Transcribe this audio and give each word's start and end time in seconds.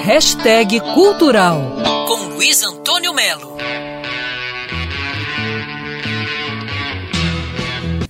Hashtag 0.00 0.80
Cultural 0.94 1.76
com 2.06 2.34
Luiz 2.34 2.62
Antônio 2.62 3.12
Melo. 3.12 3.56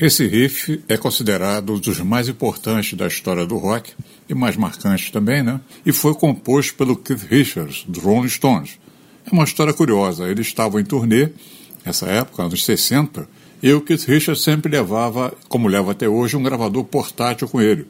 Esse 0.00 0.26
riff 0.26 0.82
é 0.88 0.96
considerado 0.96 1.74
um 1.74 1.78
dos 1.78 2.00
mais 2.00 2.28
importantes 2.28 2.94
da 2.94 3.06
história 3.06 3.46
do 3.46 3.58
rock 3.58 3.92
e 4.28 4.34
mais 4.34 4.56
marcante 4.56 5.12
também, 5.12 5.42
né? 5.42 5.60
E 5.84 5.92
foi 5.92 6.14
composto 6.14 6.74
pelo 6.74 6.96
Keith 6.96 7.26
Richards, 7.28 7.84
do 7.86 8.00
Rolling 8.00 8.28
Stones. 8.28 8.78
É 9.26 9.32
uma 9.32 9.44
história 9.44 9.72
curiosa. 9.72 10.28
Eles 10.28 10.46
estavam 10.46 10.80
em 10.80 10.84
turnê, 10.84 11.30
nessa 11.84 12.06
época, 12.06 12.42
anos 12.42 12.64
60, 12.64 13.28
e 13.62 13.72
o 13.72 13.80
Keith 13.80 14.04
Richards 14.04 14.42
sempre 14.42 14.72
levava, 14.72 15.32
como 15.48 15.68
leva 15.68 15.92
até 15.92 16.08
hoje, 16.08 16.36
um 16.36 16.42
gravador 16.42 16.84
portátil 16.84 17.46
com 17.46 17.60
ele. 17.60 17.86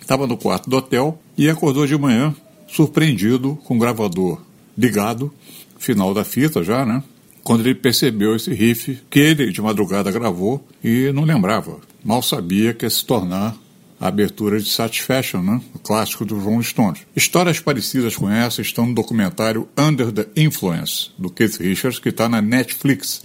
Estava 0.00 0.26
no 0.26 0.36
quarto 0.36 0.68
do 0.68 0.76
hotel 0.76 1.18
e 1.36 1.48
acordou 1.48 1.86
de 1.86 1.96
manhã 1.96 2.34
surpreendido 2.68 3.58
com 3.64 3.76
o 3.76 3.78
gravador 3.78 4.40
ligado, 4.76 5.32
final 5.78 6.14
da 6.14 6.24
fita 6.24 6.62
já, 6.62 6.86
né? 6.86 7.02
quando 7.48 7.60
ele 7.60 7.74
percebeu 7.74 8.36
esse 8.36 8.52
riff 8.52 9.00
que 9.08 9.18
ele 9.18 9.50
de 9.50 9.62
madrugada 9.62 10.12
gravou 10.12 10.62
e 10.84 11.10
não 11.14 11.24
lembrava. 11.24 11.80
Mal 12.04 12.22
sabia 12.22 12.74
que 12.74 12.84
ia 12.84 12.90
se 12.90 13.02
tornar 13.02 13.56
a 13.98 14.06
abertura 14.06 14.60
de 14.60 14.68
Satisfaction, 14.68 15.40
né? 15.40 15.58
o 15.74 15.78
clássico 15.78 16.26
do 16.26 16.38
Rolling 16.38 16.62
Stones. 16.62 17.00
Histórias 17.16 17.58
parecidas 17.58 18.14
com 18.14 18.28
essa 18.28 18.60
estão 18.60 18.84
no 18.84 18.94
documentário 18.94 19.66
Under 19.78 20.12
the 20.12 20.26
Influence, 20.36 21.10
do 21.16 21.30
Keith 21.30 21.56
Richards, 21.56 21.98
que 21.98 22.10
está 22.10 22.28
na 22.28 22.42
Netflix. 22.42 23.24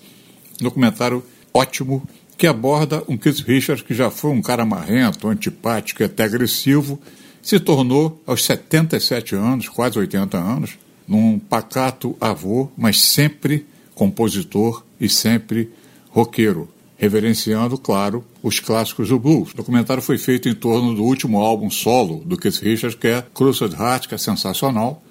documentário 0.57 1.21
ótimo 1.53 2.07
que 2.37 2.47
aborda 2.47 3.03
um 3.09 3.17
Keith 3.17 3.41
Richards 3.41 3.83
que 3.83 3.93
já 3.93 4.09
foi 4.09 4.31
um 4.31 4.41
cara 4.41 4.65
marrento, 4.65 5.27
antipático 5.27 6.01
e 6.01 6.05
até 6.05 6.23
agressivo, 6.23 6.97
se 7.43 7.59
tornou, 7.59 8.23
aos 8.25 8.45
77 8.45 9.35
anos, 9.35 9.67
quase 9.67 9.99
80 9.99 10.37
anos, 10.37 10.79
num 11.05 11.37
pacato 11.37 12.15
avô, 12.19 12.69
mas 12.77 13.01
sempre 13.01 13.65
compositor 13.93 14.83
e 14.99 15.09
sempre 15.09 15.69
roqueiro, 16.09 16.69
reverenciando, 16.97 17.77
claro, 17.77 18.23
os 18.41 18.61
clássicos 18.61 19.09
do 19.09 19.19
blues. 19.19 19.51
O 19.51 19.57
documentário 19.57 20.01
foi 20.01 20.17
feito 20.17 20.47
em 20.47 20.55
torno 20.55 20.95
do 20.95 21.03
último 21.03 21.39
álbum 21.39 21.69
solo 21.69 22.23
do 22.25 22.37
Keith 22.37 22.61
Richards, 22.61 22.97
que 22.97 23.07
é 23.07 23.23
Crushed 23.33 23.75
Heart, 23.75 24.07
que 24.07 24.15
é 24.15 24.17
sensacional, 24.17 25.03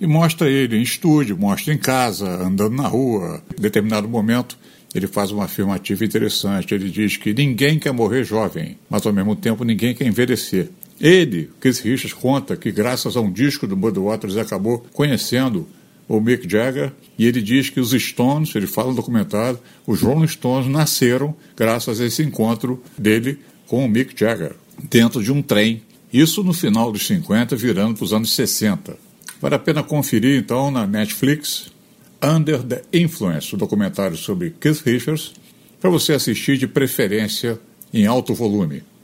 e 0.00 0.06
mostra 0.06 0.48
ele 0.48 0.76
em 0.76 0.82
estúdio, 0.82 1.36
mostra 1.36 1.74
em 1.74 1.78
casa, 1.78 2.26
andando 2.26 2.76
na 2.76 2.86
rua. 2.86 3.42
Em 3.58 3.60
determinado 3.60 4.08
momento, 4.08 4.56
ele 4.94 5.06
faz 5.06 5.30
uma 5.30 5.44
afirmativa 5.44 6.04
interessante. 6.04 6.72
Ele 6.72 6.88
diz 6.88 7.16
que 7.16 7.34
ninguém 7.34 7.78
quer 7.78 7.92
morrer 7.92 8.24
jovem, 8.24 8.78
mas 8.88 9.04
ao 9.04 9.12
mesmo 9.12 9.36
tempo 9.36 9.64
ninguém 9.64 9.94
quer 9.94 10.06
envelhecer. 10.06 10.70
Ele, 11.00 11.50
Keith 11.60 11.78
Richards, 11.78 12.12
conta 12.12 12.56
que 12.56 12.70
graças 12.70 13.16
a 13.16 13.20
um 13.20 13.32
disco 13.32 13.66
do 13.66 13.76
Muddy 13.76 13.98
Waters 13.98 14.36
acabou 14.36 14.84
conhecendo 14.92 15.66
o 16.06 16.20
Mick 16.20 16.50
Jagger, 16.50 16.92
e 17.16 17.24
ele 17.24 17.40
diz 17.40 17.70
que 17.70 17.78
os 17.78 17.92
Stones, 17.92 18.52
ele 18.56 18.66
fala 18.66 18.90
no 18.90 18.96
documentário, 18.96 19.60
os 19.86 20.02
Rolling 20.02 20.26
Stones 20.26 20.68
nasceram 20.68 21.36
graças 21.56 22.00
a 22.00 22.04
esse 22.04 22.20
encontro 22.20 22.82
dele 22.98 23.38
com 23.68 23.84
o 23.84 23.88
Mick 23.88 24.12
Jagger, 24.18 24.56
dentro 24.90 25.22
de 25.22 25.30
um 25.30 25.40
trem. 25.40 25.82
Isso 26.12 26.42
no 26.42 26.52
final 26.52 26.90
dos 26.90 27.06
50, 27.06 27.54
virando 27.54 27.94
para 27.94 28.04
os 28.04 28.12
anos 28.12 28.32
60. 28.34 28.98
Vale 29.40 29.54
a 29.54 29.58
pena 29.58 29.84
conferir, 29.84 30.36
então, 30.36 30.70
na 30.70 30.84
Netflix, 30.84 31.70
Under 32.20 32.60
the 32.62 32.82
Influence, 32.92 33.54
o 33.54 33.58
documentário 33.58 34.16
sobre 34.16 34.50
Keith 34.60 34.82
Richards, 34.84 35.32
para 35.80 35.88
você 35.88 36.12
assistir 36.12 36.58
de 36.58 36.66
preferência 36.66 37.58
em 37.94 38.04
alto 38.06 38.34
volume. 38.34 38.82